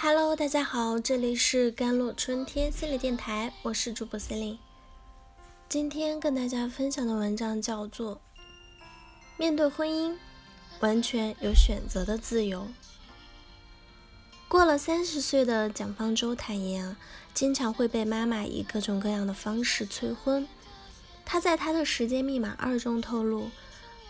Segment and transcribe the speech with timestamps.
[0.00, 4.58] Hello，大家好，这里是甘露春天心理电台，我是主播 Celine。
[5.68, 8.14] 今天跟大家分享的文章叫做
[9.36, 10.14] 《面对婚姻，
[10.78, 12.60] 完全有选择的自由》。
[14.46, 16.96] 过了三十岁的蒋方舟坦言啊，
[17.34, 20.46] 经常会被妈妈以各种各样的方式催婚。
[21.24, 23.50] 他在他的时间密码二中透露。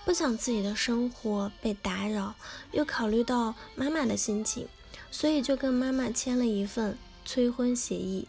[0.05, 2.35] 不想自己的生活被打扰，
[2.73, 4.67] 又考虑到妈妈的心情，
[5.11, 8.29] 所以就跟妈妈签了一份催婚协议，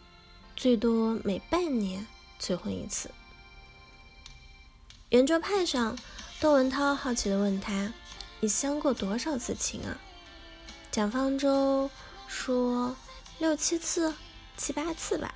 [0.56, 2.06] 最多每半年
[2.38, 3.10] 催婚一次。
[5.10, 5.98] 圆桌派上，
[6.40, 7.92] 窦文涛好奇地问他
[8.40, 9.98] ：“你相过多少次亲啊？”
[10.90, 11.90] 蒋方舟
[12.26, 12.96] 说
[13.38, 14.14] ：“六七次，
[14.56, 15.34] 七八次吧。”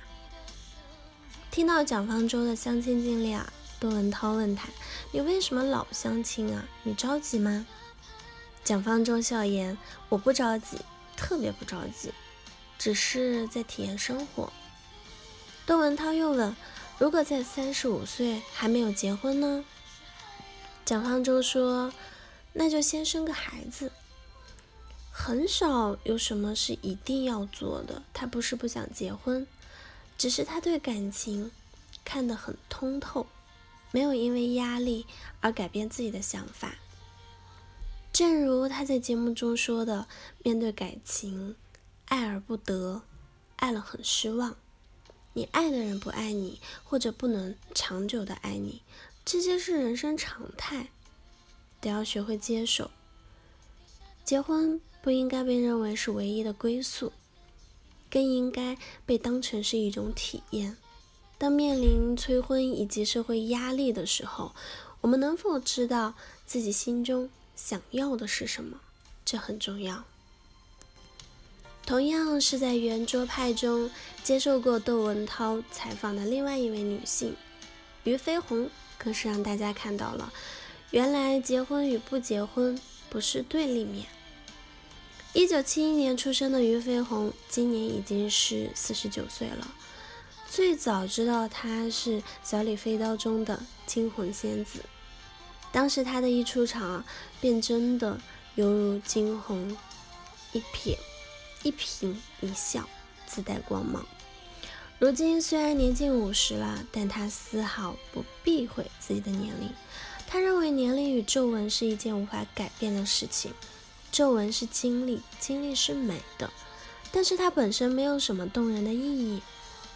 [1.51, 3.51] 听到蒋方舟的相亲经历啊。
[3.77, 4.69] 窦文涛问他
[5.11, 6.65] ：“你为什么老相亲啊？
[6.83, 7.65] 你着急吗？”
[8.63, 10.77] 蒋方舟笑言：“我不着急，
[11.15, 12.11] 特别不着急，
[12.77, 14.51] 只是在体验生活。”
[15.65, 16.55] 窦文涛又问
[16.99, 19.65] ：“如果在三十五岁还没有结婚呢？”
[20.85, 21.91] 蒋方舟说
[22.53, 23.91] ：“那就先生个孩子。”
[25.17, 28.03] 很少有什么是一定要做的。
[28.13, 29.47] 他不是不想结婚，
[30.17, 31.51] 只是他对感情
[32.03, 33.25] 看得很通透。
[33.91, 35.07] 没有因为压力
[35.39, 36.75] 而改变自己的想法，
[38.15, 40.07] 正如他在节目中说的
[40.41, 41.57] ：“面对感情，
[42.05, 43.01] 爱而不得，
[43.57, 44.55] 爱了很失望。
[45.33, 48.81] 你爱的人不爱你，或者不能长久的爱你，
[49.25, 50.91] 这些是人生常态，
[51.81, 52.89] 得要学会接受。
[54.23, 57.11] 结婚不应该被认为是唯一的归宿，
[58.09, 60.77] 更应该被当成是一种体验。”
[61.37, 64.55] 当面临催婚以及社会压力的时候，
[65.01, 66.13] 我们能否知道
[66.45, 68.79] 自己心中想要的是什么？
[69.23, 70.03] 这很重要。
[71.85, 73.91] 同样是在圆桌派中
[74.23, 77.35] 接受过窦文涛采访的另外一位女性
[78.03, 80.33] 俞飞鸿，更是让大家看到了，
[80.91, 82.79] 原来结婚与不结婚
[83.09, 84.07] 不是对立面。
[85.33, 89.67] 一九七一年出生的俞飞鸿，今年已经是四十九岁了。
[90.49, 94.79] 最早知道她是《小李飞刀》中的惊魂仙子，
[95.75, 97.05] 当时她的一出场啊，
[97.41, 98.17] 便真的
[98.55, 99.75] 犹如惊鸿
[100.53, 100.95] 一瞥，
[101.63, 102.87] 一颦一笑
[103.27, 104.05] 自带光芒。
[104.99, 109.69] 如今虽然年近五十了，但她丝毫不避讳自己的年龄。
[110.25, 113.53] 他认为年龄与皱纹是一件无法改变的事情，
[114.13, 116.49] 皱纹是经历，经历是美的，
[117.11, 119.41] 但是它本身没有什么动人的意义。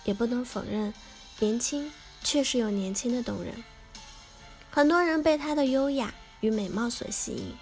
[0.04, 0.94] 也不能否认，
[1.40, 1.90] 年轻
[2.22, 3.64] 确实有年轻的动人。
[4.70, 7.56] 很多人被她的优雅与美貌所吸引，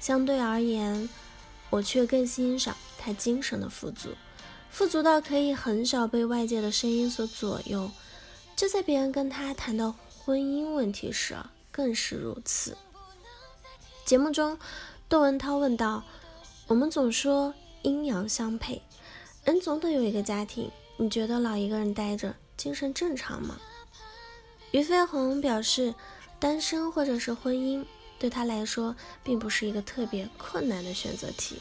[0.00, 1.08] 相对而言，
[1.70, 4.10] 我却更欣赏她精神的富足，
[4.70, 7.90] 富足到可以很少被外界的声音所左右。
[8.56, 11.36] 就在别人跟她谈到婚姻问题时，
[11.70, 12.76] 更是如此。
[14.04, 14.58] 节目中，
[15.08, 16.02] 窦文涛问道
[16.68, 17.52] ：“我们总说
[17.82, 18.82] 阴阳相配，
[19.44, 23.58] 人总得有一个家庭。”你觉得老一个人待着精神正常吗？
[24.70, 25.94] 俞飞鸿表示，
[26.38, 27.84] 单身或者是婚姻
[28.18, 31.60] 对他来说并不是一个特别困难的选择题，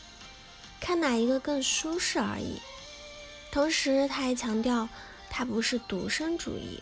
[0.80, 2.60] 看哪一个更舒适而已。
[3.52, 4.88] 同时，他还强调，
[5.30, 6.80] 他不是独身主义，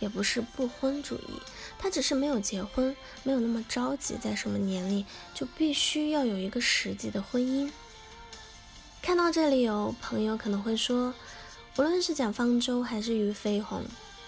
[0.00, 1.40] 也不是不婚主义，
[1.78, 7.70] 他只是没有结婚，没有那么着急，在什么年龄就必须要有一个实际的婚姻。
[9.02, 11.12] 看到这里，有朋友可能会说。
[11.76, 13.82] 无论是蒋方舟还是俞飞鸿，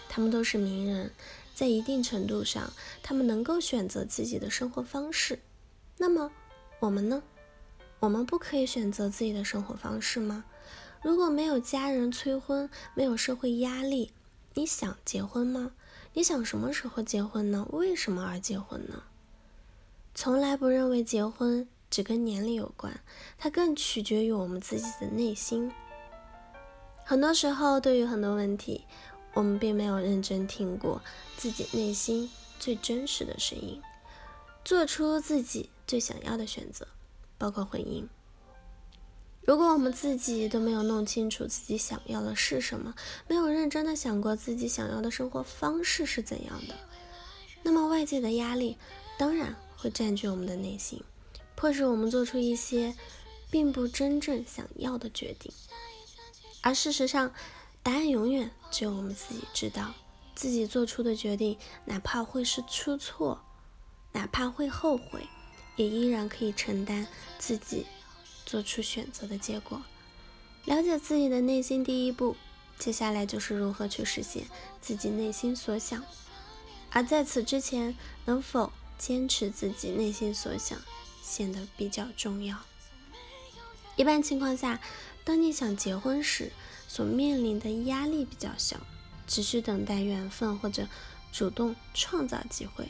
[0.09, 1.12] 他们都是名人，
[1.56, 2.71] 在一定程度上，
[3.03, 5.39] 他们能够选择自己的生活方式。
[5.97, 6.31] 那么
[6.81, 7.22] 我们呢？
[7.99, 10.45] 我们不可以选择自己的生活方式吗？
[11.03, 14.12] 如果没有家人催婚，没有社会压力，
[14.53, 15.72] 你想结婚吗？
[16.12, 17.66] 你想什么时候结婚呢？
[17.71, 19.05] 为什么而结婚呢？
[20.15, 23.00] 从来不认为结婚只跟年龄有关，
[23.39, 25.72] 它更取决于我们自己的内心。
[27.03, 28.84] 很多时候，对于很多问题，
[29.36, 31.03] 我们并没有认真听过
[31.36, 33.83] 自己内心最真实的声音，
[34.65, 36.88] 做出自己最想要的选择，
[37.36, 38.06] 包括婚姻。
[39.42, 42.94] 如果我们自己都没有弄清楚自己想要的是什么，
[43.28, 46.74] 没有认真的想过自己想要的生活方式是怎样的，
[47.62, 48.78] 那么外界的压力
[49.18, 51.04] 当然会占据我们的内心，
[51.54, 52.97] 迫使我们做出一些
[53.50, 55.53] 并不真正想要的决定。
[56.62, 57.32] 而事实上，
[57.86, 59.94] 答案永远只有我们自己知道。
[60.34, 63.41] 自己做出的决定，哪怕会是出错，
[64.10, 65.28] 哪怕会后悔，
[65.77, 67.06] 也依然可以承担
[67.38, 67.86] 自己
[68.44, 69.80] 做出选择的结果。
[70.65, 72.34] 了解自己的内心，第一步，
[72.77, 74.48] 接下来就是如何去实现
[74.80, 76.04] 自己内心所想。
[76.91, 80.77] 而在此之前，能否坚持自己内心所想，
[81.22, 82.59] 显得比较重要。
[83.94, 84.80] 一般情况下，
[85.22, 86.50] 当你想结婚时，
[86.88, 88.78] 所面临的压力比较小，
[89.27, 90.86] 只需等待缘分或者
[91.33, 92.88] 主动创造机会。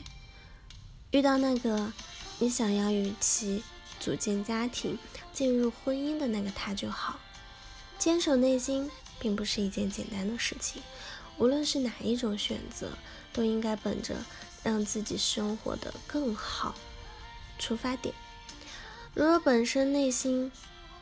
[1.11, 1.91] 遇到那个
[2.39, 3.63] 你想要与其
[3.99, 4.97] 组建家庭、
[5.33, 7.19] 进入婚姻的那个他就好。
[7.97, 8.89] 坚守内心
[9.19, 10.83] 并不是一件简单的事情，
[11.37, 12.91] 无论是哪一种选择，
[13.33, 14.15] 都应该本着
[14.63, 16.75] 让自己生活的更好
[17.57, 18.13] 出发点。
[19.15, 20.51] 如果本身内心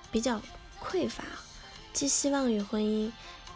[0.10, 0.42] 比较
[0.82, 1.26] 匮乏，
[1.96, 3.12] 寄希望于婚姻，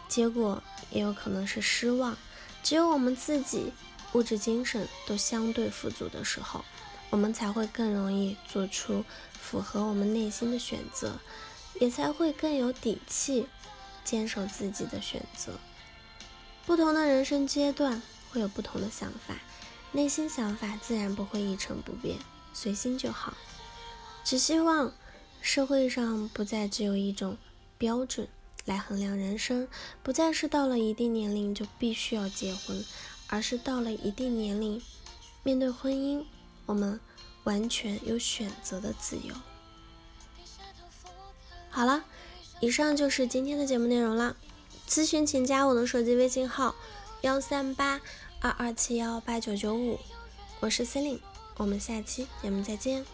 [0.08, 0.60] 结果
[0.90, 2.16] 也有可能是失望。
[2.64, 3.72] 只有我们自己
[4.14, 6.64] 物质、精神都相对富足的时候，
[7.10, 11.20] 我们才会更容易做出符合我们内心的选择。
[11.80, 13.46] 也才会更有底气
[14.04, 15.52] 坚守自己的选择。
[16.66, 19.36] 不同的人生阶段会有不同的想法，
[19.92, 22.18] 内心想法自然不会一成不变，
[22.52, 23.32] 随心就好。
[24.24, 24.92] 只希望
[25.40, 27.38] 社会上不再只有一种
[27.80, 28.28] 标准
[28.66, 29.66] 来衡量人生，
[30.02, 32.84] 不再是到了一定年龄就必须要结婚，
[33.26, 34.82] 而是到了一定年龄，
[35.42, 36.22] 面对婚姻，
[36.66, 37.00] 我们
[37.44, 39.34] 完全有选择的自由。
[41.70, 42.04] 好了，
[42.60, 44.36] 以上就是今天的节目内容了。
[44.86, 46.74] 咨询请加我的手机微信号：
[47.22, 47.98] 幺三八
[48.42, 49.98] 二二七幺八九九五，
[50.60, 51.20] 我是 Celine，
[51.56, 53.06] 我们下期节目再见。